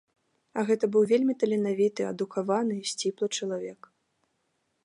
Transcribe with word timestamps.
А 0.59 0.63
гэта 0.69 0.89
быў 0.95 1.03
вельмі 1.11 1.35
таленавіты, 1.43 2.01
адукаваны 2.13 2.73
і 2.81 2.89
сціплы 2.93 3.27
чалавек. 3.41 3.81